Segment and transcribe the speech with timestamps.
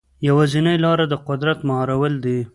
[0.27, 2.39] یوازینۍ لاره د قدرت مهارول دي.